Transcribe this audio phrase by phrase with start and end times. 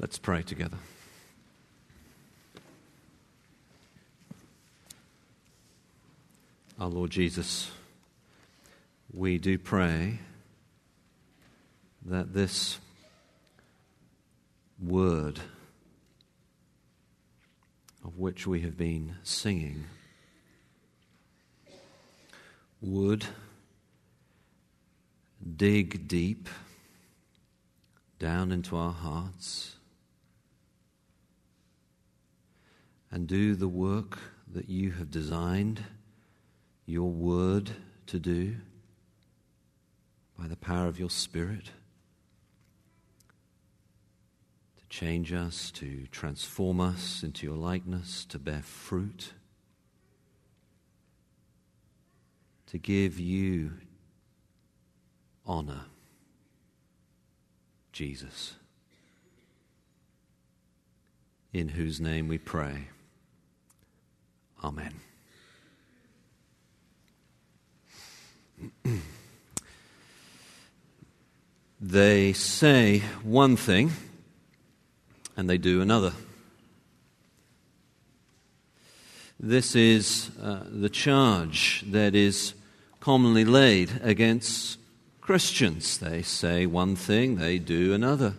[0.00, 0.76] Let's pray together.
[6.78, 7.72] Our Lord Jesus,
[9.12, 10.20] we do pray
[12.04, 12.78] that this
[14.80, 15.40] word
[18.04, 19.86] of which we have been singing
[22.80, 23.26] would
[25.56, 26.48] dig deep
[28.20, 29.74] down into our hearts
[33.10, 34.18] and do the work
[34.52, 35.82] that you have designed
[36.86, 37.70] your word
[38.06, 38.56] to do
[40.38, 41.70] by the power of your Spirit
[44.78, 49.32] to change us, to transform us into your likeness, to bear fruit,
[52.66, 53.72] to give you
[55.46, 55.86] honor,
[57.92, 58.54] Jesus,
[61.52, 62.88] in whose name we pray.
[64.62, 64.94] Amen.
[71.80, 73.92] they say one thing
[75.36, 76.12] and they do another.
[79.40, 82.54] This is uh, the charge that is
[82.98, 84.78] commonly laid against
[85.20, 85.98] Christians.
[85.98, 88.34] They say one thing, they do another.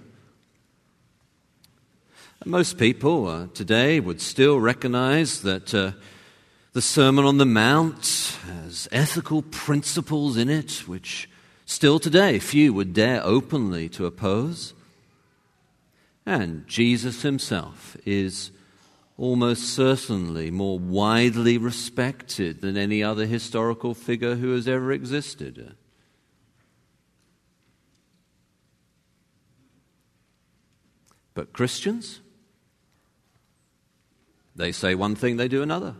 [2.45, 5.91] Most people uh, today would still recognize that uh,
[6.71, 11.29] the Sermon on the Mount has ethical principles in it which
[11.65, 14.73] still today few would dare openly to oppose.
[16.25, 18.51] And Jesus himself is
[19.17, 25.75] almost certainly more widely respected than any other historical figure who has ever existed.
[31.33, 32.21] But Christians?
[34.59, 35.95] They say one thing, they do another.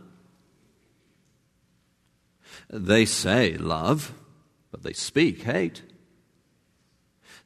[2.68, 4.12] They say love,
[4.70, 5.82] but they speak hate.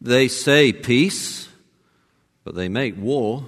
[0.00, 1.48] They say peace,
[2.42, 3.46] but they make war.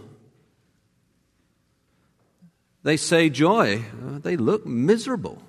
[2.85, 5.43] They say joy, uh, they look miserable.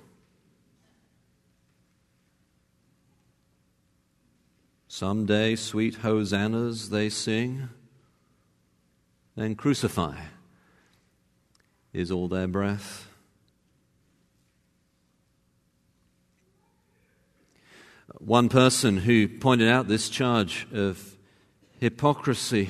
[4.88, 7.70] Someday, sweet hosannas they sing,
[9.36, 10.16] then crucify
[11.98, 13.08] is all their breath.
[18.20, 21.18] One person who pointed out this charge of
[21.80, 22.70] hypocrisy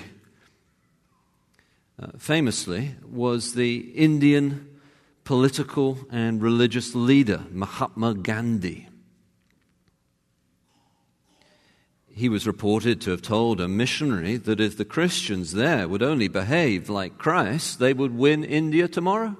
[2.01, 4.79] uh, famously was the Indian
[5.23, 8.86] political and religious leader Mahatma Gandhi.
[12.17, 16.27] He was reported to have told a missionary that if the Christians there would only
[16.27, 19.37] behave like Christ, they would win India tomorrow.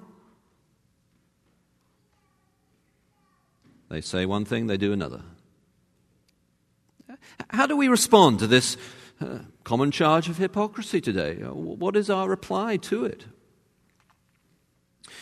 [3.90, 5.24] They say one thing, they do another.
[7.50, 8.78] How do we respond to this
[9.20, 11.42] uh, common charge of hypocrisy today?
[11.42, 13.26] Uh, what is our reply to it?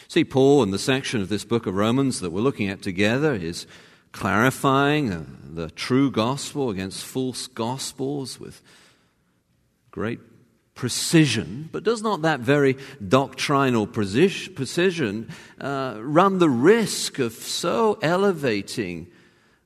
[0.09, 3.33] See, Paul, in the section of this book of Romans that we're looking at together,
[3.33, 3.65] is
[4.15, 8.61] clarifying the true gospel against false gospels with
[9.91, 10.21] great
[10.73, 19.07] precision, but does not that very doctrinal precision uh, run the risk of so elevating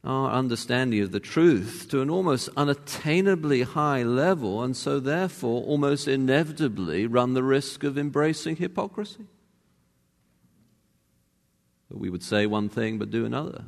[0.04, 6.08] our understanding of the truth to an almost unattainably high level, and so therefore almost
[6.08, 9.28] inevitably run the risk of embracing hypocrisy?
[11.90, 13.66] That we would say one thing but do another.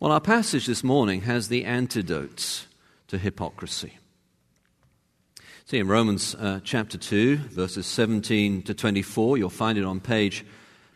[0.00, 2.66] Well, our passage this morning has the antidotes
[3.08, 3.94] to hypocrisy.
[5.66, 10.44] See, in Romans uh, chapter 2, verses 17 to 24, you'll find it on page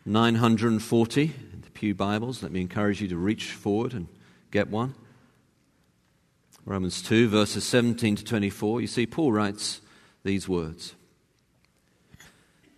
[0.05, 2.43] 940 in the Pew Bibles.
[2.43, 4.09] Let me encourage you to reach forward and
[4.51, 4.95] get one.
[6.65, 9.81] Romans 2, verses 17 to 24, you see, Paul writes
[10.25, 10.97] these words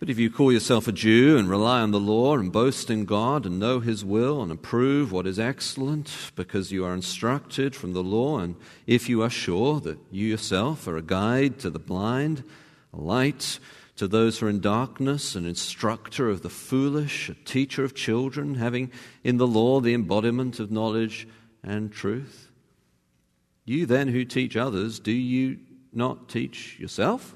[0.01, 3.05] but if you call yourself a Jew and rely on the law and boast in
[3.05, 7.93] God and know His will and approve what is excellent because you are instructed from
[7.93, 8.55] the law, and
[8.87, 12.43] if you are sure that you yourself are a guide to the blind,
[12.91, 13.59] a light
[13.97, 18.55] to those who are in darkness, an instructor of the foolish, a teacher of children,
[18.55, 18.91] having
[19.23, 21.27] in the law the embodiment of knowledge
[21.63, 22.49] and truth,
[23.65, 25.59] you then who teach others, do you
[25.93, 27.35] not teach yourself?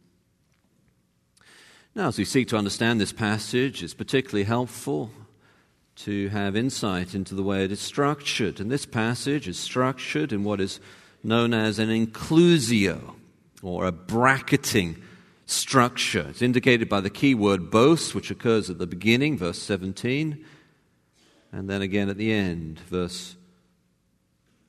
[1.93, 5.11] Now, as we seek to understand this passage, it's particularly helpful
[5.97, 8.61] to have insight into the way it is structured.
[8.61, 10.79] And this passage is structured in what is
[11.21, 13.15] known as an inclusio,
[13.61, 15.03] or a bracketing
[15.45, 16.27] structure.
[16.29, 20.43] It's indicated by the key word boast, which occurs at the beginning, verse 17,
[21.51, 23.35] and then again at the end, verse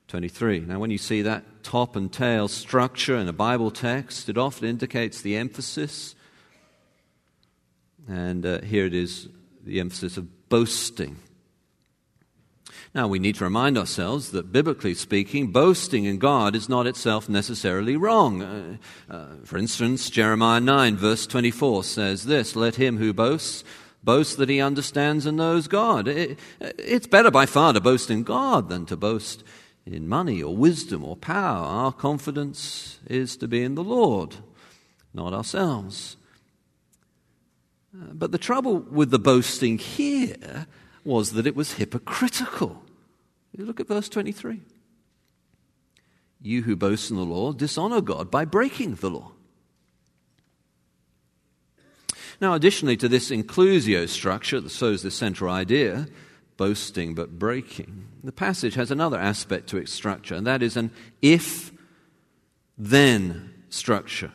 [0.09, 0.59] 23.
[0.59, 4.67] Now, when you see that top and tail structure in a Bible text, it often
[4.67, 6.15] indicates the emphasis.
[8.07, 9.29] And uh, here it is
[9.63, 11.17] the emphasis of boasting.
[12.95, 17.27] Now, we need to remind ourselves that, biblically speaking, boasting in God is not itself
[17.27, 18.41] necessarily wrong.
[18.43, 18.77] Uh,
[19.09, 23.63] uh, for instance, Jeremiah 9, verse 24 says this Let him who boasts
[24.03, 26.07] boast that he understands and knows God.
[26.07, 29.43] It, it's better by far to boast in God than to boast
[29.85, 31.65] in money or wisdom or power.
[31.65, 34.35] Our confidence is to be in the Lord,
[35.13, 36.17] not ourselves.
[37.93, 40.67] But the trouble with the boasting here
[41.03, 42.83] was that it was hypocritical.
[43.55, 44.61] Look at verse 23.
[46.41, 49.31] You who boast in the law dishonor God by breaking the law.
[52.41, 56.07] Now, additionally to this inclusio structure that shows the central idea,
[56.57, 60.91] boasting but breaking, the passage has another aspect to its structure, and that is an
[61.21, 61.71] if
[62.77, 64.31] then structure.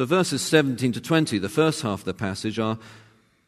[0.00, 2.78] So, verses 17 to 20, the first half of the passage, are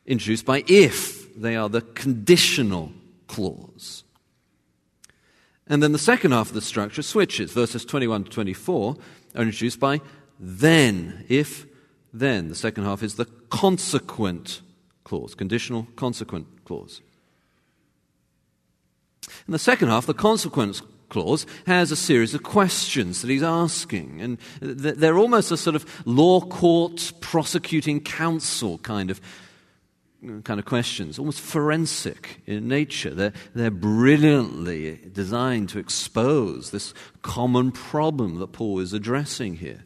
[0.04, 2.92] introduced by if they are the conditional
[3.26, 4.04] clause.
[5.66, 7.52] And then the second half of the structure switches.
[7.52, 8.96] Verses 21 to 24
[9.34, 10.02] are introduced by
[10.38, 11.64] then, if
[12.12, 12.48] then.
[12.48, 14.60] The second half is the consequent
[15.04, 17.00] clause, conditional consequent clause.
[19.48, 20.82] In the second half, the consequence
[21.12, 24.20] clause has a series of questions that he's asking.
[24.20, 29.20] And they're almost a sort of law court prosecuting counsel kind of
[30.44, 33.10] kind of questions, almost forensic in nature.
[33.10, 39.84] They're, they're brilliantly designed to expose this common problem that Paul is addressing here.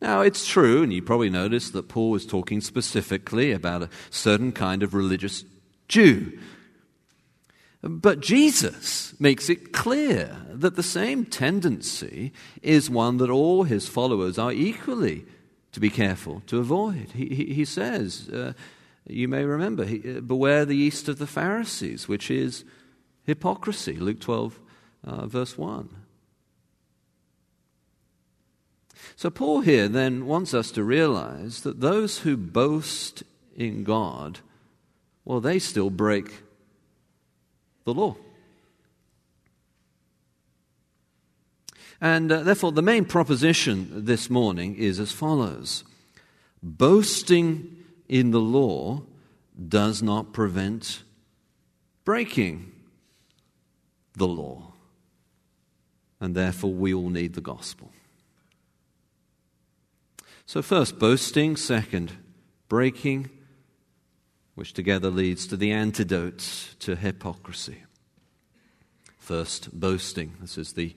[0.00, 4.50] Now, it's true, and you probably noticed that Paul was talking specifically about a certain
[4.50, 5.44] kind of religious
[5.86, 6.36] Jew.
[7.86, 12.32] But Jesus makes it clear that the same tendency
[12.62, 15.26] is one that all his followers are equally
[15.72, 17.10] to be careful to avoid.
[17.14, 18.54] He, he, he says, uh,
[19.06, 22.64] you may remember, uh, beware the yeast of the Pharisees, which is
[23.24, 23.96] hypocrisy.
[23.96, 24.60] Luke 12,
[25.04, 25.94] uh, verse 1.
[29.14, 34.40] So, Paul here then wants us to realize that those who boast in God,
[35.26, 36.43] well, they still break
[37.84, 38.16] the law.
[42.00, 45.84] And uh, therefore, the main proposition this morning is as follows
[46.62, 49.02] Boasting in the law
[49.68, 51.02] does not prevent
[52.04, 52.72] breaking
[54.14, 54.72] the law.
[56.20, 57.90] And therefore, we all need the gospel.
[60.46, 61.56] So, first, boasting.
[61.56, 62.12] Second,
[62.68, 63.30] breaking,
[64.54, 67.84] which together leads to the antidote to hypocrisy.
[69.18, 70.34] First, boasting.
[70.40, 70.94] This is the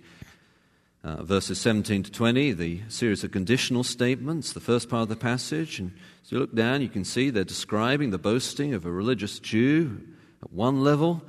[1.04, 5.16] uh, verses 17 to 20, the series of conditional statements, the first part of the
[5.16, 5.80] passage.
[5.80, 9.40] And as you look down, you can see they're describing the boasting of a religious
[9.40, 10.02] Jew
[10.44, 11.24] at one level,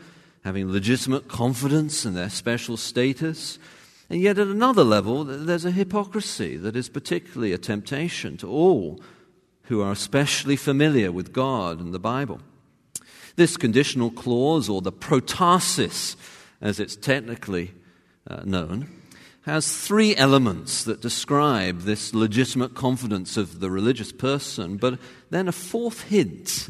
[0.45, 3.59] having legitimate confidence in their special status.
[4.11, 9.01] And yet, at another level, there's a hypocrisy that is particularly a temptation to all
[9.69, 12.41] who are especially familiar with God and the Bible.
[13.37, 16.17] This conditional clause, or the protasis,
[16.61, 17.73] as it's technically
[18.27, 18.89] uh, known,
[19.43, 24.99] has three elements that describe this legitimate confidence of the religious person, but
[25.31, 26.69] then a fourth hint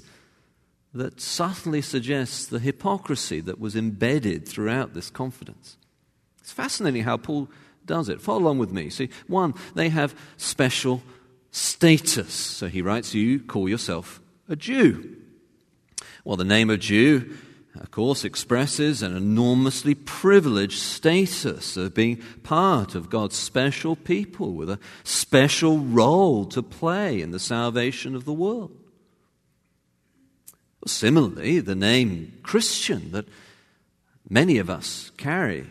[0.93, 5.77] that subtly suggests the hypocrisy that was embedded throughout this confidence.
[6.41, 7.49] It's fascinating how Paul
[7.85, 8.21] does it.
[8.21, 8.91] Follow along with me.
[8.91, 11.03] See, one, they have special
[11.51, 12.33] status.
[12.33, 15.17] So he writes, You call yourself a Jew.
[16.25, 17.37] Well, the name of Jew
[17.81, 24.69] of course, expresses an enormously privileged status of being part of God's special people with
[24.69, 28.77] a special role to play in the salvation of the world.
[30.81, 33.29] Well, Similarly, the name Christian that
[34.29, 35.67] many of us carry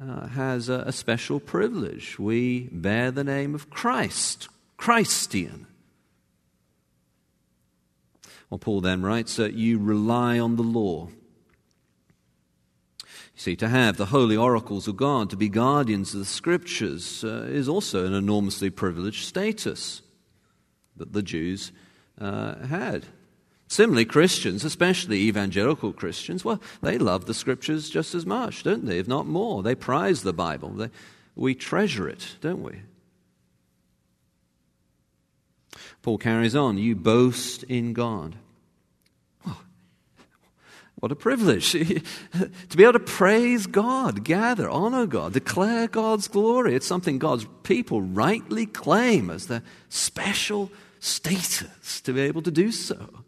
[0.00, 2.18] uh, has a, a special privilege.
[2.18, 5.66] We bear the name of Christ, Christian.
[8.48, 11.08] Well, Paul then writes that you rely on the law.
[13.04, 17.22] You see, to have the holy oracles of God, to be guardians of the scriptures,
[17.22, 20.02] uh, is also an enormously privileged status
[20.96, 21.72] that the Jews
[22.20, 23.06] uh, had.
[23.70, 28.98] Similarly, Christians, especially evangelical Christians, well, they love the scriptures just as much, don't they?
[28.98, 29.62] If not more.
[29.62, 30.70] They prize the Bible.
[30.70, 30.90] They,
[31.36, 32.80] we treasure it, don't we?
[36.02, 38.34] Paul carries on, you boast in God.
[39.46, 39.62] Oh,
[40.96, 46.74] what a privilege to be able to praise God, gather, honor God, declare God's glory.
[46.74, 52.72] It's something God's people rightly claim as their special status to be able to do
[52.72, 53.22] so.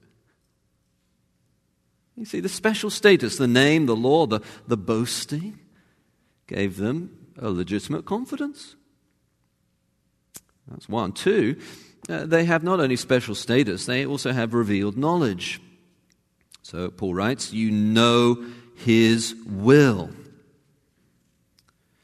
[2.16, 5.58] You see, the special status, the name, the law, the, the boasting
[6.46, 8.76] gave them a legitimate confidence.
[10.68, 11.12] That's one.
[11.12, 11.56] Two,
[12.08, 15.60] uh, they have not only special status, they also have revealed knowledge.
[16.62, 18.44] So Paul writes, You know
[18.76, 20.10] his will.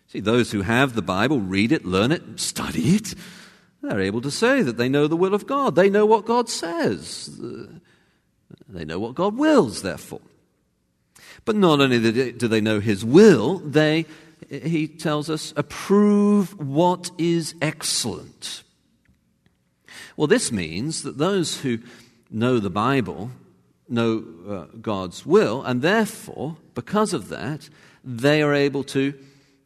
[0.08, 3.14] See, those who have the Bible read it, learn it, study it.
[3.82, 5.74] They're able to say that they know the will of God.
[5.74, 7.38] They know what God says.
[8.69, 10.21] They know what God wills, therefore.
[11.45, 14.07] But not only do they know His will, they,
[14.50, 18.62] he tells us, approve what is excellent.
[20.17, 21.78] Well, this means that those who
[22.31, 23.31] know the Bible
[23.88, 27.69] know uh, God's will, and therefore, because of that,
[28.05, 29.14] they are able to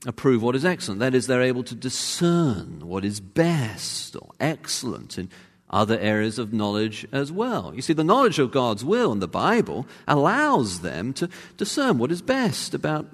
[0.06, 1.00] approve what is excellent.
[1.00, 5.30] That is, they're able to discern what is best or excellent in
[5.72, 7.72] other areas of knowledge as well.
[7.74, 12.12] You see, the knowledge of God's will in the Bible allows them to discern what
[12.12, 13.06] is best about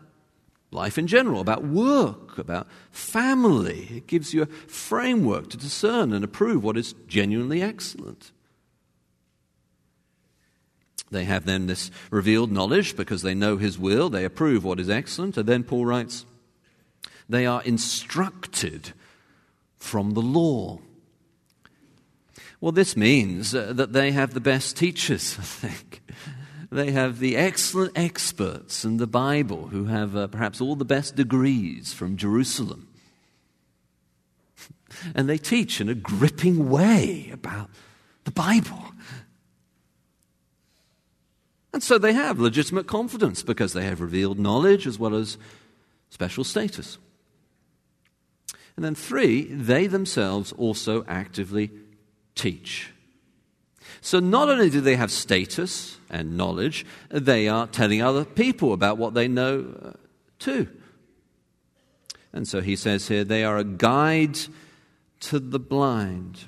[0.71, 3.88] life in general, about work, about family.
[3.91, 8.33] It gives you a framework to discern and approve what is genuinely excellent.
[11.11, 14.91] They have then this revealed knowledge because they know His will, they approve what is
[14.91, 15.37] excellent.
[15.37, 16.27] And then Paul writes,
[17.29, 18.93] they are instructed
[19.79, 20.81] from the law.
[22.61, 26.03] Well, this means uh, that they have the best teachers, I think.
[26.71, 31.17] They have the excellent experts in the Bible who have uh, perhaps all the best
[31.17, 32.88] degrees from Jerusalem.
[35.15, 37.69] And they teach in a gripping way about
[38.25, 38.83] the Bible.
[41.73, 45.37] And so they have legitimate confidence because they have revealed knowledge as well as
[46.09, 46.99] special status.
[48.77, 51.71] And then, three, they themselves also actively
[52.38, 52.92] teach.
[54.00, 58.97] So not only do they have status and knowledge, they are telling other people about
[58.97, 59.92] what they know uh,
[60.38, 60.68] too.
[62.33, 64.38] And so he says here, they are a guide
[65.21, 66.45] to the blind.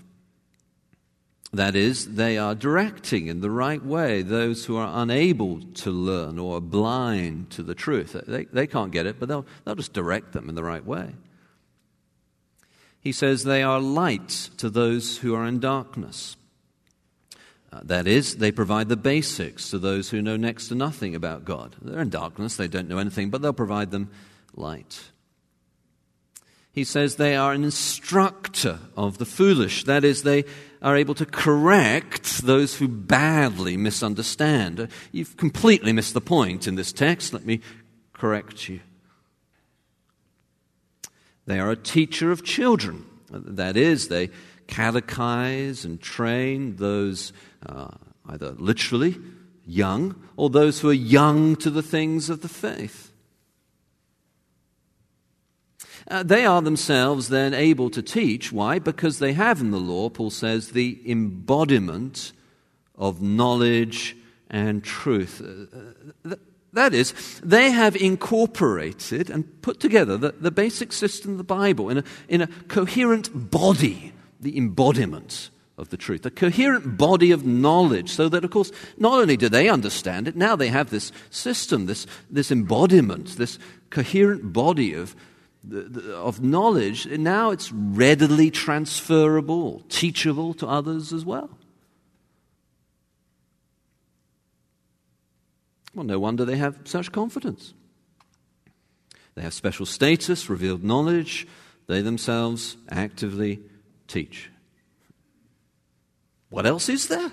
[1.53, 6.39] That is, they are directing in the right way those who are unable to learn
[6.39, 8.13] or blind to the truth.
[8.27, 11.15] They, they can't get it, but they'll, they'll just direct them in the right way.
[13.01, 16.37] He says they are light to those who are in darkness.
[17.73, 21.45] Uh, that is, they provide the basics to those who know next to nothing about
[21.45, 21.77] God.
[21.81, 24.11] They're in darkness, they don't know anything, but they'll provide them
[24.55, 25.11] light.
[26.73, 29.85] He says they are an instructor of the foolish.
[29.85, 30.45] That is, they
[30.83, 34.81] are able to correct those who badly misunderstand.
[34.81, 37.33] Uh, you've completely missed the point in this text.
[37.33, 37.61] Let me
[38.13, 38.81] correct you.
[41.51, 43.07] They are a teacher of children.
[43.29, 44.31] That is, they
[44.69, 47.33] catechize and train those
[47.67, 47.89] uh,
[48.25, 49.17] either literally
[49.67, 53.11] young or those who are young to the things of the faith.
[56.09, 58.53] Uh, they are themselves then able to teach.
[58.53, 58.79] Why?
[58.79, 62.31] Because they have in the law, Paul says, the embodiment
[62.95, 64.17] of knowledge
[64.49, 65.43] and truth.
[65.43, 66.37] Uh,
[66.73, 67.13] that is,
[67.43, 72.05] they have incorporated and put together the, the basic system of the Bible in a,
[72.29, 78.29] in a coherent body, the embodiment of the truth, a coherent body of knowledge, so
[78.29, 82.07] that, of course, not only do they understand it, now they have this system, this,
[82.31, 83.59] this embodiment, this
[83.89, 85.17] coherent body of,
[86.15, 91.51] of knowledge, and now it's readily transferable, teachable to others as well.
[95.95, 97.75] Well, no wonder they have such confidence.
[99.35, 101.47] They have special status, revealed knowledge.
[101.87, 103.61] They themselves actively
[104.07, 104.51] teach.
[106.51, 107.31] What else is there?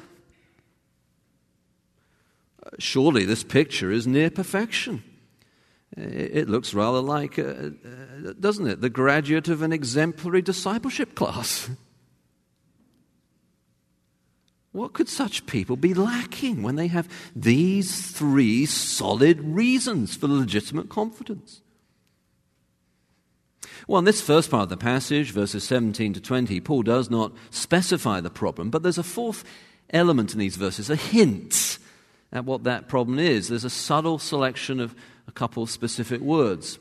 [2.79, 5.03] Surely this picture is near perfection.
[5.95, 11.69] It looks rather like, uh, uh, doesn't it, the graduate of an exemplary discipleship class.
[14.77, 20.87] What could such people be lacking when they have these three solid reasons for legitimate
[20.87, 21.61] confidence?
[23.87, 27.33] Well, in this first part of the passage, verses 17 to 20, Paul does not
[27.49, 29.43] specify the problem, but there's a fourth
[29.89, 31.79] element in these verses, a hint
[32.31, 33.47] at what that problem is.
[33.47, 34.93] There's a subtle selection of
[35.27, 36.77] a couple of specific words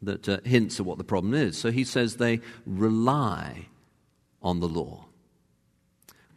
[0.00, 1.58] that uh, hints at what the problem is.
[1.58, 3.66] So he says they rely
[4.40, 5.07] on the law.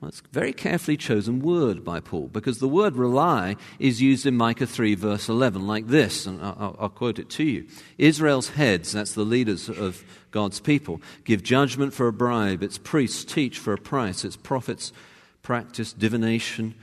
[0.02, 4.26] Well, it's a very carefully chosen word by Paul because the word rely is used
[4.26, 7.68] in Micah 3, verse 11, like this, and I'll, I'll, quote it to you
[8.00, 13.24] Israel's heads, that's the leaders of God's people, give judgment for a bribe, its priests
[13.24, 14.92] teach for a price, its prophets
[15.44, 16.74] practice divination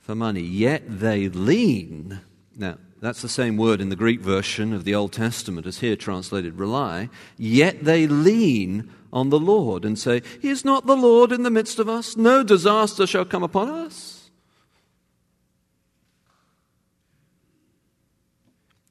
[0.00, 0.40] for money.
[0.40, 2.20] Yet they lean.
[2.56, 5.94] Now, that's the same word in the Greek version of the Old Testament as here
[5.94, 7.08] translated rely.
[7.38, 11.50] Yet they lean on the Lord and say, He Is not the Lord in the
[11.50, 12.16] midst of us?
[12.16, 14.28] No disaster shall come upon us.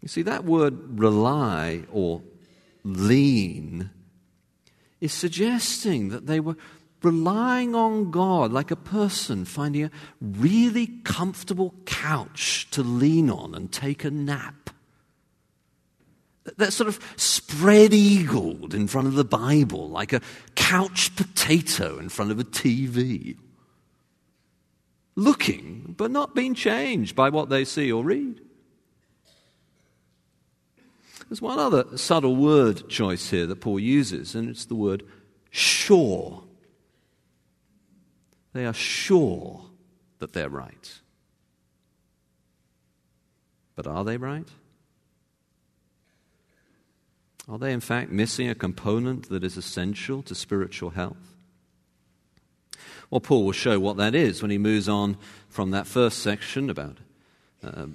[0.01, 2.22] You see, that word rely or
[2.86, 3.89] lean
[5.01, 6.55] is suggesting that they were
[7.06, 13.72] relying on God like a person finding a really comfortable couch to lean on and
[13.72, 14.72] take a nap.
[16.58, 20.22] They're sort of spread eagled in front of the Bible like a
[20.56, 23.38] couch potato in front of a TV.
[25.16, 28.42] Looking, but not being changed by what they see or read.
[31.30, 35.04] There's one other subtle word choice here that Paul uses, and it's the word
[35.50, 36.45] sure.
[38.56, 39.66] They are sure
[40.20, 41.02] that they're right.
[43.76, 44.48] But are they right?
[47.50, 51.36] Are they, in fact, missing a component that is essential to spiritual health?
[53.10, 55.18] Well, Paul will show what that is when he moves on
[55.50, 57.00] from that first section about
[57.62, 57.88] uh,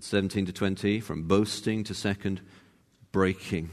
[0.00, 2.40] 17 to 20, from boasting to second,
[3.12, 3.68] breaking.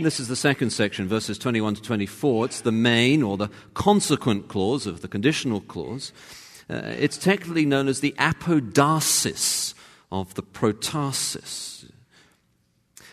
[0.00, 2.46] And this is the second section, verses 21 to 24.
[2.46, 6.14] It's the main or the consequent clause of the conditional clause.
[6.70, 9.74] Uh, it's technically known as the apodosis
[10.10, 11.82] of the protasis.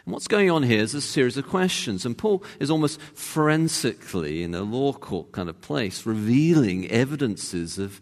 [0.05, 2.05] And what's going on here is a series of questions.
[2.05, 7.99] And Paul is almost forensically, in a law court kind of place, revealing evidences of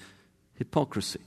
[0.60, 1.22] hypocrisy.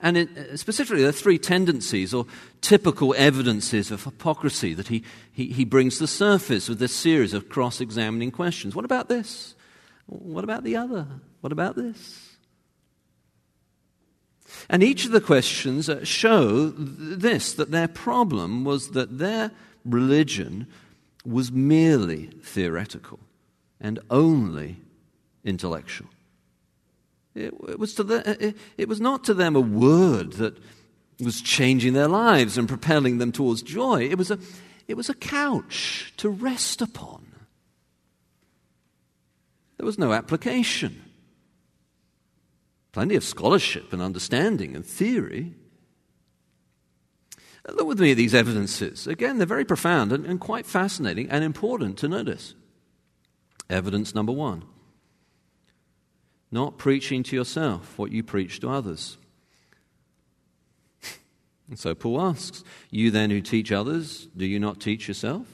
[0.00, 2.26] And it, uh, specifically, there are three tendencies or
[2.66, 7.32] typical evidences of hypocrisy that he, he, he brings to the surface with this series
[7.32, 8.74] of cross examining questions.
[8.74, 9.54] What about this?
[10.06, 11.06] What about the other?
[11.42, 12.36] What about this?
[14.68, 19.52] And each of the questions uh, show this that their problem was that their
[19.84, 20.66] religion
[21.24, 23.20] was merely theoretical
[23.80, 24.78] and only
[25.44, 26.08] intellectual.
[27.36, 30.58] It, it, was to the, it, it was not to them a word that
[31.24, 34.08] was changing their lives and propelling them towards joy.
[34.08, 34.38] It was a,
[34.86, 37.26] it was a couch to rest upon.
[39.78, 41.02] There was no application.
[42.92, 45.54] Plenty of scholarship and understanding and theory.
[47.68, 49.06] Uh, look with me at these evidences.
[49.06, 52.54] Again, they're very profound and, and quite fascinating and important to notice.
[53.68, 54.64] Evidence number one
[56.50, 59.18] not preaching to yourself what you preach to others.
[61.68, 65.46] And so Paul asks, You then who teach others, do you not teach yourself?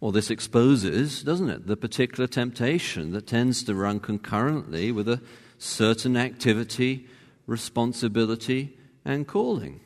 [0.00, 5.20] Well, this exposes, doesn't it, the particular temptation that tends to run concurrently with a
[5.58, 7.06] certain activity,
[7.46, 9.80] responsibility, and calling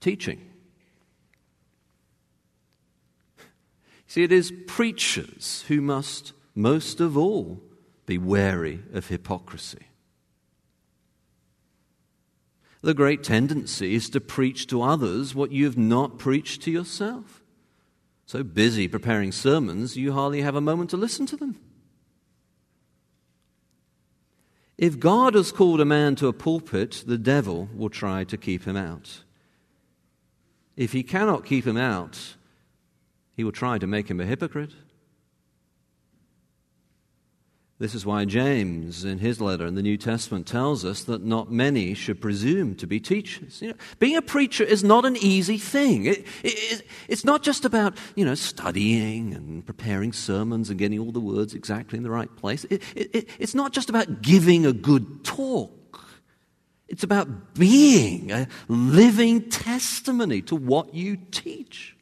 [0.00, 0.40] teaching.
[4.06, 7.62] See, it is preachers who must most of all,
[8.06, 9.85] be wary of hypocrisy.
[12.86, 17.42] The great tendency is to preach to others what you have not preached to yourself.
[18.26, 21.58] So busy preparing sermons, you hardly have a moment to listen to them.
[24.78, 28.66] If God has called a man to a pulpit, the devil will try to keep
[28.66, 29.24] him out.
[30.76, 32.36] If he cannot keep him out,
[33.36, 34.74] he will try to make him a hypocrite.
[37.78, 41.52] This is why James, in his letter in the New Testament, tells us that not
[41.52, 43.60] many should presume to be teachers.
[43.60, 46.06] You know, being a preacher is not an easy thing.
[46.06, 51.12] It, it, it's not just about you know studying and preparing sermons and getting all
[51.12, 52.64] the words exactly in the right place.
[52.70, 52.82] It,
[53.38, 56.00] it's not just about giving a good talk.
[56.88, 61.95] It's about being a living testimony to what you teach.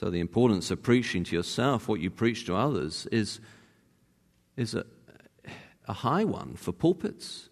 [0.00, 3.38] So, the importance of preaching to yourself what you preach to others is,
[4.56, 4.86] is a,
[5.86, 7.50] a high one for pulpits,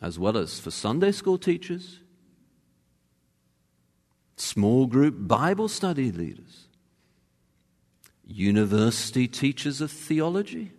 [0.00, 1.98] as well as for Sunday school teachers,
[4.36, 6.68] small group Bible study leaders,
[8.24, 10.70] university teachers of theology,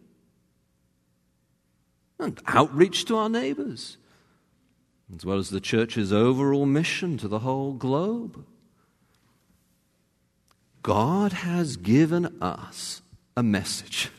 [2.17, 3.97] and outreach to our neighbors,
[5.13, 8.45] as well as the church's overall mission to the whole globe.
[10.83, 13.01] God has given us
[13.35, 14.11] a message.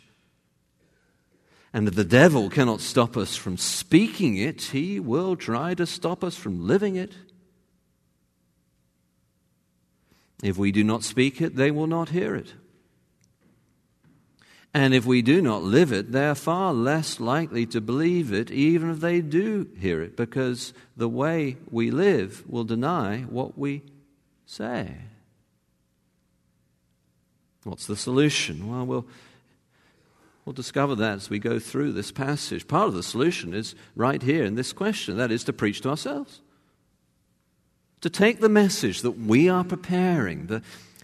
[1.75, 6.37] And the devil cannot stop us from speaking it, he will try to stop us
[6.37, 7.13] from living it.
[10.43, 12.55] If we do not speak it, they will not hear it.
[14.73, 18.51] And if we do not live it, they are far less likely to believe it,
[18.51, 23.83] even if they do hear it, because the way we live will deny what we
[24.47, 24.97] say.
[27.65, 28.71] What's the solution?
[28.71, 29.07] Well, we'll,
[30.45, 32.69] we'll discover that as we go through this passage.
[32.69, 35.91] Part of the solution is right here in this question that is, to preach to
[35.91, 36.41] ourselves
[38.05, 40.61] to take the message that we are preparing, the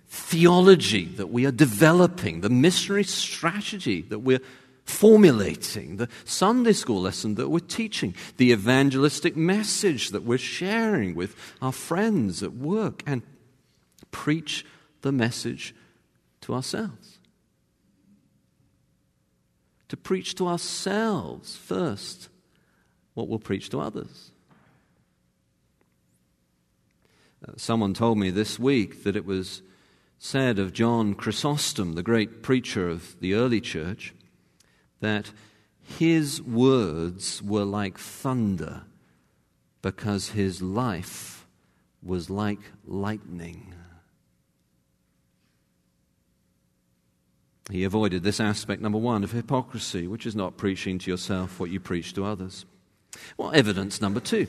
[0.09, 4.43] theology that we are developing, the missionary strategy that we're
[4.85, 11.35] formulating, the Sunday school lesson that we're teaching, the evangelistic message that we're sharing with
[11.63, 13.23] our friends at work, and
[14.11, 14.67] preach
[15.01, 15.75] the message
[16.43, 17.19] to ourselves.
[19.89, 22.29] To preach to ourselves first
[23.15, 24.31] what we'll preach to others.
[27.47, 29.63] Uh, someone told me this week that it was
[30.19, 34.15] said of John Chrysostom, the great preacher of the early church,
[35.01, 35.33] that
[35.99, 38.83] his words were like thunder
[39.83, 41.47] because his life
[42.03, 43.70] was like lightning.
[47.71, 51.71] He avoided this aspect, number one, of hypocrisy, which is not preaching to yourself what
[51.71, 52.65] you preach to others.
[53.37, 54.49] Well, evidence number two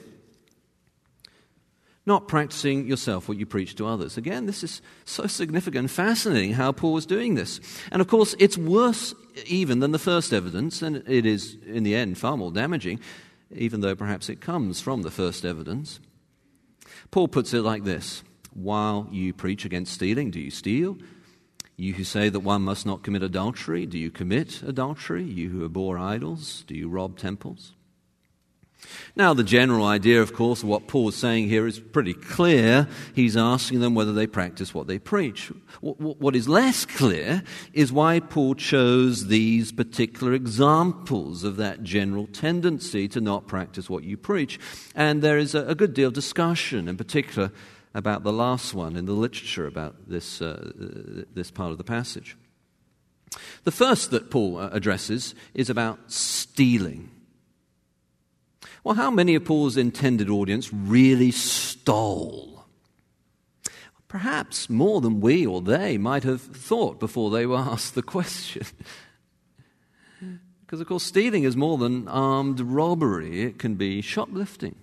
[2.06, 4.18] not practicing yourself what you preach to others.
[4.18, 7.60] Again, this is so significant and fascinating how Paul was doing this.
[7.92, 9.14] And of course, it's worse
[9.46, 13.00] even than the first evidence, and it is, in the end, far more damaging,
[13.52, 16.00] even though perhaps it comes from the first evidence.
[17.12, 20.98] Paul puts it like this While you preach against stealing, do you steal?
[21.78, 25.24] You who say that one must not commit adultery, do you commit adultery?
[25.24, 27.74] You who abhor idols, do you rob temples?
[29.16, 32.88] Now, the general idea, of course, of what Paul is saying here is pretty clear.
[33.14, 35.52] He's asking them whether they practice what they preach.
[35.82, 43.08] What is less clear is why Paul chose these particular examples of that general tendency
[43.10, 44.60] to not practice what you preach.
[44.96, 47.52] And there is a good deal of discussion, in particular,
[47.94, 50.72] about the last one in the literature about this, uh,
[51.34, 52.38] this part of the passage.
[53.64, 57.10] The first that Paul uh, addresses is about stealing.
[58.84, 62.66] Well, how many of Paul's intended audience really stole?
[64.08, 68.66] Perhaps more than we or they might have thought before they were asked the question.
[70.66, 74.76] because, of course, stealing is more than armed robbery, it can be shoplifting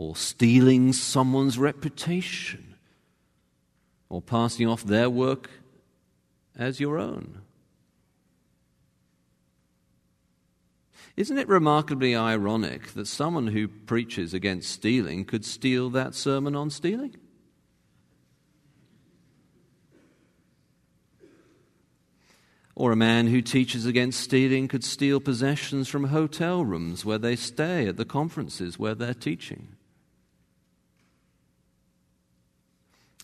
[0.00, 2.74] or stealing someone's reputation
[4.08, 5.50] or passing off their work
[6.56, 7.42] as your own.
[11.18, 16.70] Isn't it remarkably ironic that someone who preaches against stealing could steal that sermon on
[16.70, 17.16] stealing?
[22.74, 27.36] Or a man who teaches against stealing could steal possessions from hotel rooms where they
[27.36, 29.76] stay at the conferences where they're teaching.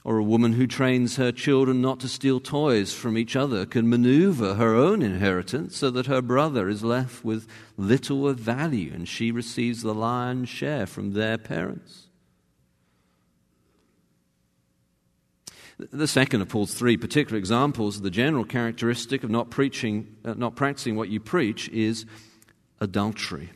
[0.06, 3.88] Or a woman who trains her children not to steal toys from each other can
[3.88, 9.08] maneuver her own inheritance so that her brother is left with little of value and
[9.08, 12.06] she receives the lion's share from their parents.
[15.76, 20.34] The second of Paul's three particular examples of the general characteristic of not preaching, uh,
[20.34, 22.06] not practicing what you preach is
[22.80, 23.50] adultery.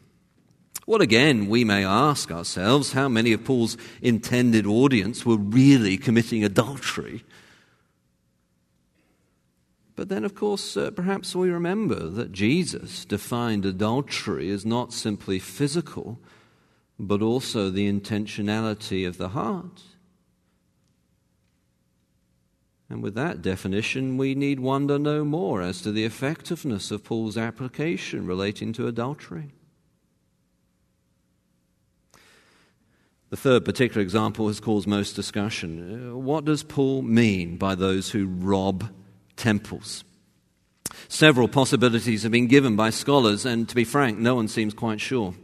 [0.91, 6.43] Well, again, we may ask ourselves how many of Paul's intended audience were really committing
[6.43, 7.23] adultery.
[9.95, 15.39] But then, of course, uh, perhaps we remember that Jesus defined adultery as not simply
[15.39, 16.19] physical,
[16.99, 19.83] but also the intentionality of the heart.
[22.89, 27.39] And with that definition, we need wonder no more as to the effectiveness of Paul's
[27.39, 29.53] application relating to adultery.
[33.31, 36.11] The third particular example has caused most discussion.
[36.11, 38.91] Uh, what does Paul mean by those who rob
[39.37, 40.03] temples?
[41.07, 45.01] Several possibilities have been given by scholars, and to be frank, no one seems quite
[45.01, 45.35] sure.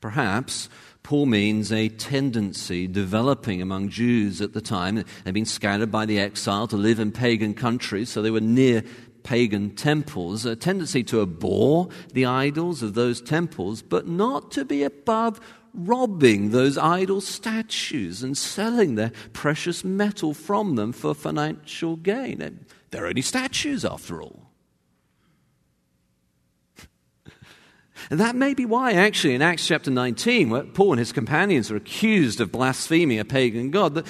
[0.00, 0.70] Perhaps
[1.02, 5.04] Paul means a tendency developing among Jews at the time.
[5.24, 8.82] They'd been scattered by the exile to live in pagan countries, so they were near
[9.22, 14.82] pagan temples, a tendency to abhor the idols of those temples, but not to be
[14.82, 15.40] above
[15.74, 22.64] robbing those idol statues and selling their precious metal from them for financial gain.
[22.90, 24.50] They're only statues, after all.
[28.10, 31.70] And that may be why, actually, in Acts chapter 19, where Paul and his companions
[31.70, 34.02] are accused of blaspheming a pagan god, uh,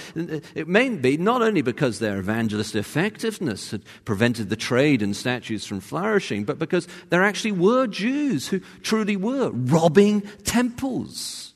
[0.55, 5.65] it may be not only because their evangelist effectiveness had prevented the trade in statues
[5.65, 11.54] from flourishing, but because there actually were Jews who truly were robbing temples.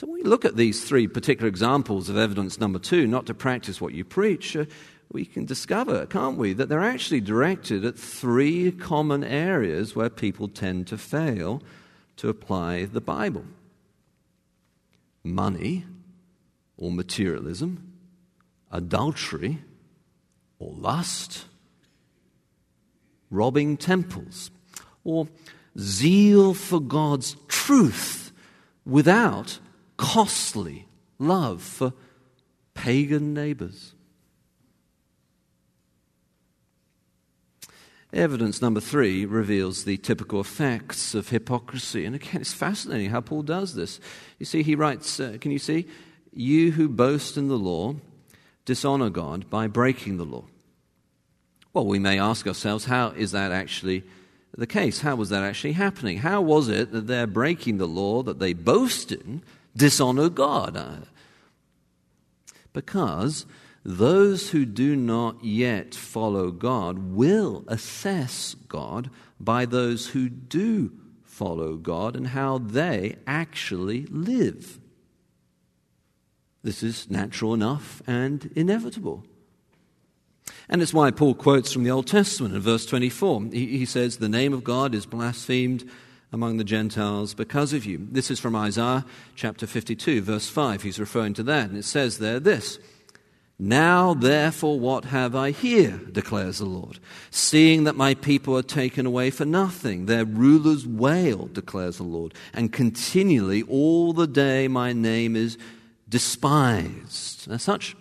[0.00, 3.34] So, when we look at these three particular examples of evidence number two, not to
[3.34, 4.64] practice what you preach, uh,
[5.12, 10.48] we can discover, can't we, that they're actually directed at three common areas where people
[10.48, 11.62] tend to fail
[12.16, 13.44] to apply the Bible.
[15.22, 15.84] Money
[16.78, 17.92] or materialism,
[18.72, 19.58] adultery
[20.58, 21.44] or lust,
[23.30, 24.50] robbing temples,
[25.04, 25.28] or
[25.78, 28.32] zeal for God's truth
[28.86, 29.58] without
[30.00, 30.86] costly
[31.18, 31.92] love for
[32.72, 33.92] pagan neighbors.
[38.10, 42.06] Evidence number three reveals the typical effects of hypocrisy.
[42.06, 44.00] And again, it's fascinating how Paul does this.
[44.38, 45.86] You see, he writes, uh, can you see?
[46.32, 47.96] You who boast in the law
[48.64, 50.46] dishonor God by breaking the law.
[51.74, 54.04] Well, we may ask ourselves, how is that actually
[54.56, 55.02] the case?
[55.02, 56.18] How was that actually happening?
[56.18, 59.42] How was it that they're breaking the law that they boast in
[59.80, 61.06] dishonor God?
[62.72, 63.46] Because
[63.82, 69.08] those who do not yet follow God will assess God
[69.40, 70.92] by those who do
[71.24, 74.78] follow God and how they actually live.
[76.62, 79.24] This is natural enough and inevitable.
[80.68, 83.44] And it's why Paul quotes from the Old Testament in verse 24.
[83.50, 85.88] He, he, says, The name of God is blasphemed
[86.32, 88.06] among the Gentiles because of you.
[88.10, 90.82] This is from Isaiah chapter 52, verse 5.
[90.82, 91.68] He's referring to that.
[91.68, 92.78] And it says there this
[93.62, 96.98] now, therefore, what have I here, declares the Lord?
[97.30, 102.32] Seeing that my people are taken away for nothing, their rulers wail, declares the Lord,
[102.54, 105.58] and continually all the day my name is
[106.08, 107.50] despised.
[107.50, 107.94] Now, such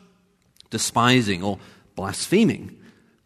[0.70, 1.60] despising or
[1.94, 2.78] blaspheming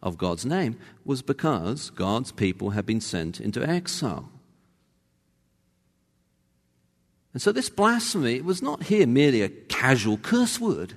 [0.02, 4.28] of God's name was because God's people had been sent into exile.
[7.34, 10.94] And so, this blasphemy was not here merely a casual curse word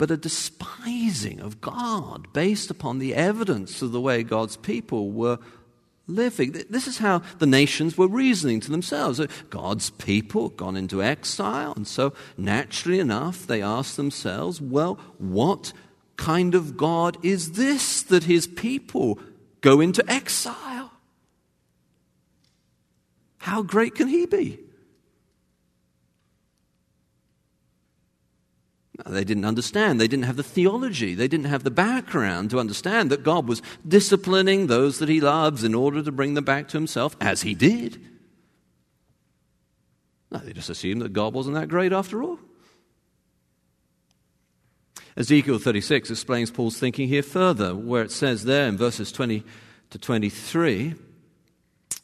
[0.00, 5.38] but a despising of God based upon the evidence of the way God's people were
[6.06, 6.52] living.
[6.70, 9.20] This is how the nations were reasoning to themselves.
[9.20, 15.74] Uh, God's people gone into exile, and so naturally enough, they asked themselves, well, what
[16.16, 19.18] kind of God is this that his people
[19.60, 20.92] go into exile?
[23.36, 24.60] How great can he be?
[29.06, 30.00] They didn't understand.
[30.00, 31.14] They didn't have the theology.
[31.14, 35.64] They didn't have the background to understand that God was disciplining those that He loves
[35.64, 38.00] in order to bring them back to Himself, as He did.
[40.30, 42.38] No, they just assumed that God wasn't that great after all.
[45.16, 49.44] Ezekiel 36 explains Paul's thinking here further, where it says there in verses 20
[49.90, 50.94] to 23,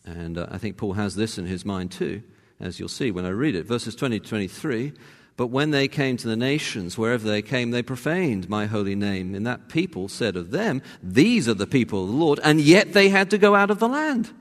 [0.04, 2.22] and uh, I think Paul has this in his mind too,
[2.58, 3.64] as you'll see when I read it.
[3.64, 4.92] Verses 20 to 23
[5.36, 9.34] but when they came to the nations, wherever they came, they profaned my holy name.
[9.34, 12.94] And that people said of them, These are the people of the Lord, and yet
[12.94, 14.32] they had to go out of the land.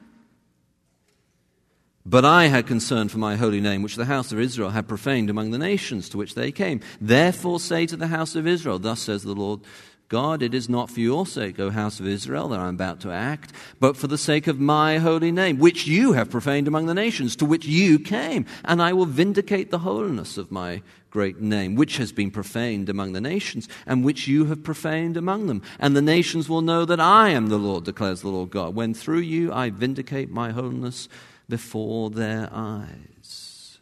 [2.06, 5.30] But I had concern for my holy name, which the house of Israel had profaned
[5.30, 6.80] among the nations to which they came.
[7.02, 9.62] Therefore say to the house of Israel, Thus says the Lord
[10.08, 13.00] God, it is not for your sake, O house of Israel, that I am about
[13.02, 16.86] to act, but for the sake of my holy name, which you have profaned among
[16.86, 18.46] the nations, to which you came.
[18.64, 23.14] And I will vindicate the holiness of my great name, which has been profaned among
[23.14, 25.64] the nations, and which you have profaned among them.
[25.80, 28.94] And the nations will know that I am the Lord, declares the Lord God, when
[28.94, 31.10] through you I vindicate my holiness
[31.50, 33.80] before their eyes.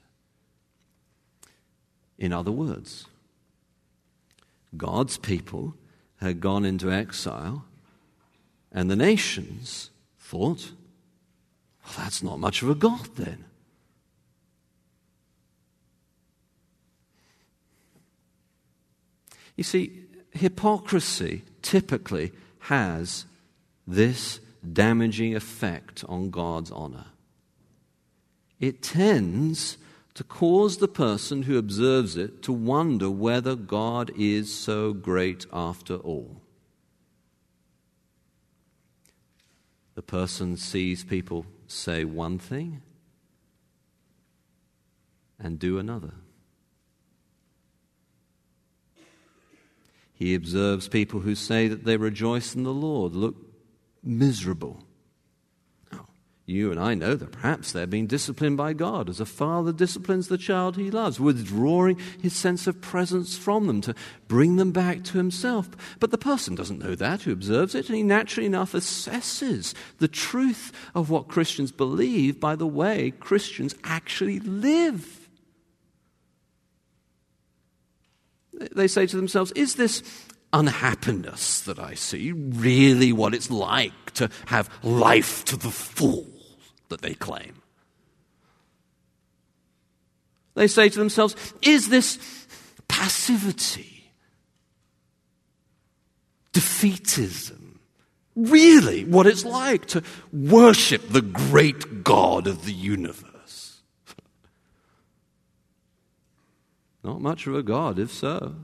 [2.18, 3.08] In other words,
[4.78, 5.74] God's people
[6.24, 7.66] had gone into exile,
[8.72, 10.72] and the nations thought
[11.86, 13.46] Well, that's not much of a God then.
[19.56, 23.26] You see, hypocrisy typically has
[23.86, 24.40] this
[24.72, 27.06] damaging effect on God's honor.
[28.60, 29.78] It tends
[30.13, 35.95] to cause the person who observes it to wonder whether God is so great after
[35.95, 36.41] all.
[39.95, 42.82] The person sees people say one thing
[45.39, 46.13] and do another.
[50.13, 53.36] He observes people who say that they rejoice in the Lord look
[54.04, 54.84] miserable.
[56.45, 60.27] You and I know that perhaps they're being disciplined by God as a father disciplines
[60.27, 63.95] the child he loves, withdrawing his sense of presence from them to
[64.27, 65.69] bring them back to himself.
[66.01, 70.10] But the person doesn't know that who observes it, and he naturally enough assesses the
[70.10, 75.29] truth of what Christians believe by the way Christians actually live.
[78.75, 80.03] They say to themselves, Is this
[80.51, 86.33] unhappiness that I see really what it's like to have life to the full
[86.93, 87.63] that they claim?
[90.53, 92.19] They say to themselves, Is this
[92.88, 94.12] passivity,
[96.53, 97.79] defeatism,
[98.36, 103.82] really what it's like to worship the great God of the universe?
[107.03, 108.56] Not much of a God, if so.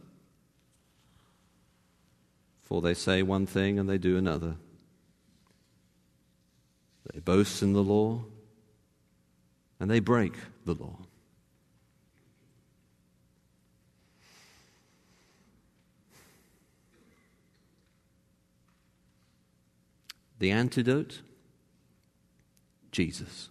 [2.61, 4.57] For they say one thing and they do another.
[7.13, 8.23] They boast in the law
[9.79, 10.33] and they break
[10.65, 10.97] the law.
[20.39, 21.21] The antidote
[22.91, 23.49] Jesus.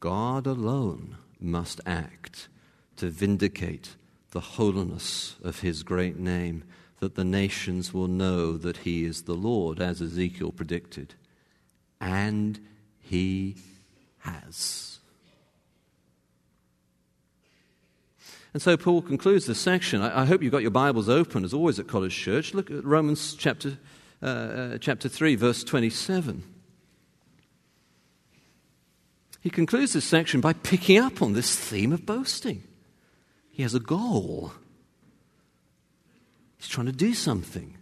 [0.00, 2.48] God alone must act
[2.96, 3.96] to vindicate
[4.30, 6.64] the holiness of his great name,
[7.00, 11.14] that the nations will know that he is the Lord, as Ezekiel predicted.
[12.00, 12.60] And
[13.00, 13.56] he
[14.18, 14.98] has.
[18.52, 20.02] And so Paul concludes this section.
[20.02, 22.52] I, I, hope you've got your Bibles open, as always at College Church.
[22.52, 23.78] Look at Romans chapter,
[24.22, 26.42] uh, uh, chapter 3, verse 27.
[29.40, 32.64] He concludes this section by picking up on this theme of boasting.
[33.50, 34.52] He has a goal,
[36.60, 37.78] he's trying to do something.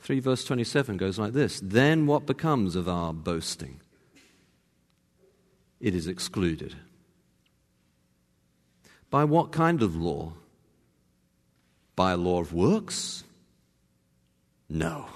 [0.00, 3.80] 3 verse 27 goes like this Then what becomes of our boasting?
[5.80, 6.76] It is excluded.
[9.08, 10.34] By what kind of law?
[11.96, 13.24] By a law of works?
[14.68, 15.08] No,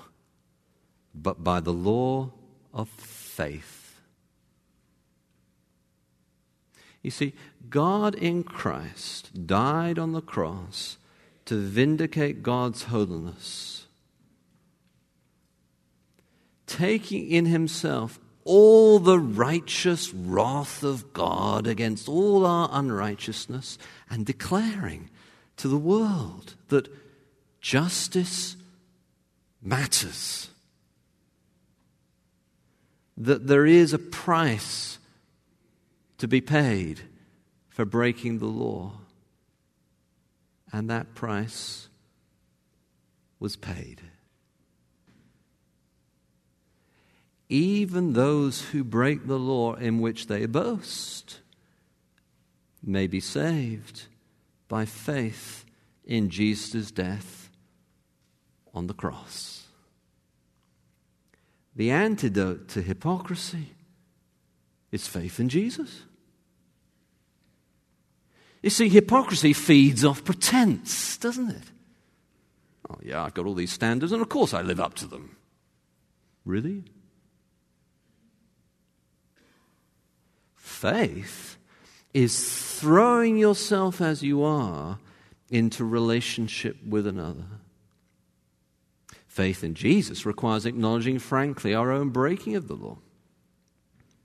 [1.14, 2.30] but by the law
[2.72, 4.00] of faith.
[7.02, 7.34] You see,
[7.68, 10.96] God in Christ died on the cross
[11.46, 13.87] to vindicate God's holiness,
[16.66, 23.78] taking in himself all the righteous wrath of God against all our unrighteousness
[24.11, 25.11] and declaring
[25.57, 26.88] to the world that
[27.61, 28.57] justice
[29.62, 30.50] matters,
[33.16, 34.98] that there is a price
[36.18, 37.00] to be paid
[37.68, 38.92] for breaking the law.
[40.74, 41.88] And that price
[43.38, 44.00] was paid.
[47.48, 51.38] Even those who break the law in which they boast
[52.82, 54.06] may be saved
[54.66, 55.64] by faith
[56.04, 57.50] in Jesus' death
[58.74, 59.68] on the cross.
[61.76, 63.74] The antidote to hypocrisy
[64.90, 66.02] is faith in Jesus.
[68.64, 71.64] You see, hypocrisy feeds off pretense, doesn't it?
[72.88, 75.37] Oh, yeah, I've got all these standards, and of course I live up to them.
[76.46, 76.85] Really?
[80.54, 81.58] Faith
[82.15, 84.98] is throwing yourself as you are
[85.50, 87.44] into relationship with another.
[89.27, 92.96] Faith in Jesus requires acknowledging frankly our own breaking of the law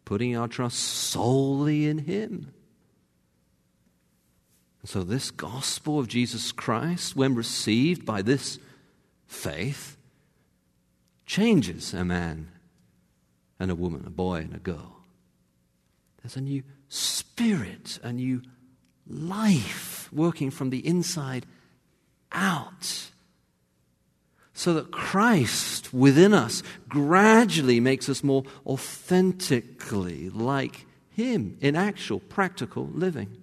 [0.06, 2.52] putting our trust solely in Him.
[4.86, 8.60] So, this gospel of Jesus Christ, when received by this
[9.28, 9.98] faith,
[11.26, 12.50] changes a man
[13.60, 14.98] and a woman, a boy and a girl.
[16.22, 18.42] There's a new spirit, a new
[19.08, 21.46] life working from the inside
[22.32, 23.10] out.
[24.54, 32.20] So that Christ Christ within us gradually makes us more authentically like Him in actual
[32.20, 33.39] practical living.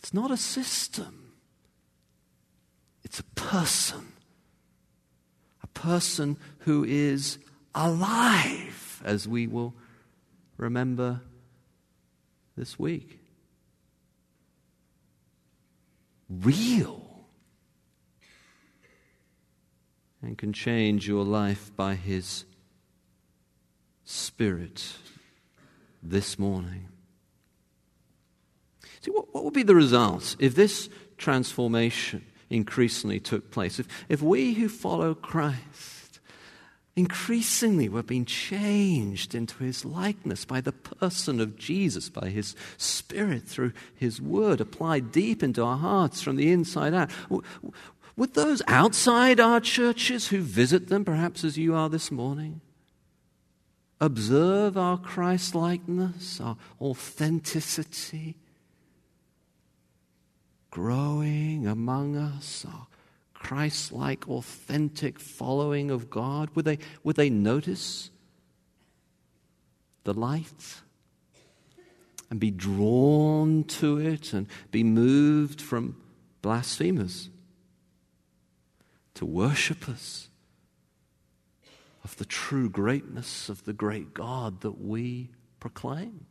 [0.00, 1.34] It's not a system,
[3.04, 4.12] it's a person.
[5.62, 7.36] A person who is
[7.74, 9.74] alive, as we will
[10.56, 11.20] remember
[12.56, 13.18] this week.
[16.30, 17.26] Real.
[20.22, 22.46] And can change your life by His
[24.04, 24.94] Spirit
[26.02, 26.89] this morning.
[29.00, 30.88] See, what, what would be the result if this
[31.18, 33.78] transformation increasingly took place?
[33.78, 36.00] If, if we who follow Christ
[36.96, 43.44] Increasingly, we're being changed into his likeness by the person of Jesus, by his Spirit,
[43.46, 47.10] through his word applied deep into our hearts from the inside out.
[48.16, 52.60] Would those outside our churches who visit them, perhaps as you are this morning,
[54.00, 58.36] observe our Christ likeness, our authenticity,
[60.70, 62.86] growing among us, our
[63.34, 66.50] Christ like, authentic following of God?
[66.54, 68.10] Would they, would they notice
[70.04, 70.80] the light
[72.30, 75.96] and be drawn to it and be moved from
[76.42, 77.30] blasphemers
[79.14, 80.28] to worshippers
[82.04, 86.26] of the true greatness of the great God that we proclaim?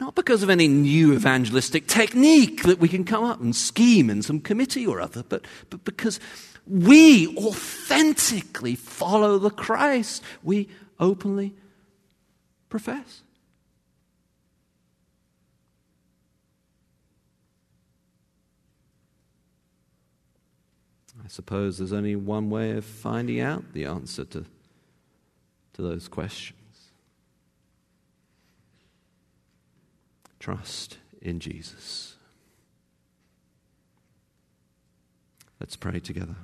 [0.00, 4.22] Not because of any new evangelistic technique that we can come up and scheme in
[4.22, 6.20] some committee or other, but, but because
[6.66, 10.68] we authentically follow the Christ we
[10.98, 11.54] openly
[12.68, 13.22] profess.
[21.24, 24.44] I suppose there's only one way of finding out the answer to,
[25.72, 26.65] to those questions.
[30.46, 32.14] Trust in Jesus.
[35.58, 36.36] Let's pray together.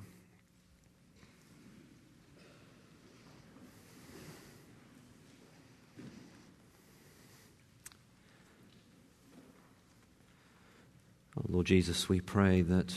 [11.39, 12.93] Oh, Lord Jesus, we pray that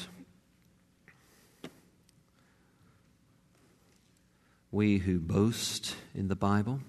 [4.71, 6.79] we who boast in the Bible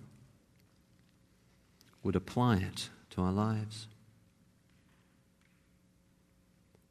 [2.03, 3.89] would apply it to our lives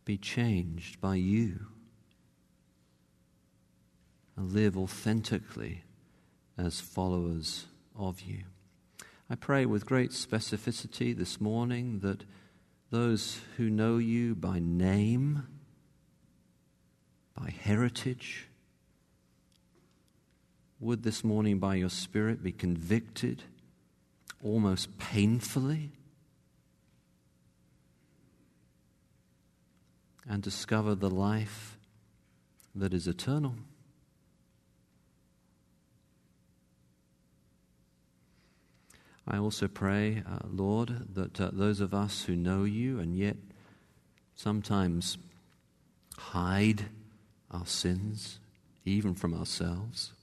[0.06, 1.66] be changed by you
[4.38, 5.84] and live authentically
[6.58, 7.66] as followers
[7.98, 8.44] of you.
[9.30, 12.24] I pray with great specificity this morning that
[12.92, 15.48] those who know you by name,
[17.36, 18.48] by heritage,
[20.80, 23.44] would this morning by your Spirit be convicted
[24.44, 25.92] almost painfully
[30.28, 31.78] and discover the life
[32.74, 33.56] that is eternal.
[39.28, 43.38] I also pray, uh, Lord, that uh, those of us who know you and yet
[44.36, 45.18] sometimes
[46.18, 46.86] hide
[47.50, 48.40] our sins,
[48.84, 50.14] even from ourselves,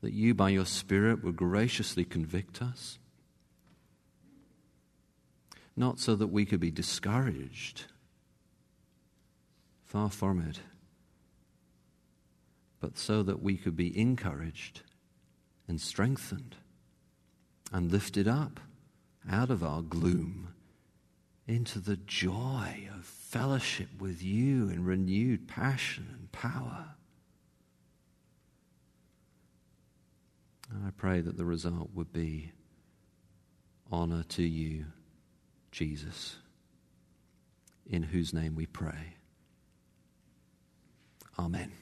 [0.00, 2.98] that you, by your Spirit, would graciously convict us,
[5.76, 7.84] not so that we could be discouraged
[9.90, 10.60] Far from it.
[12.78, 14.82] But so that we could be encouraged
[15.66, 16.54] and strengthened
[17.72, 18.60] and lifted up
[19.28, 20.54] out of our gloom
[21.48, 26.90] into the joy of fellowship with you in renewed passion and power.
[30.72, 32.52] And I pray that the result would be
[33.90, 34.84] honor to you,
[35.72, 36.36] Jesus,
[37.84, 39.16] in whose name we pray.
[41.40, 41.79] Amen.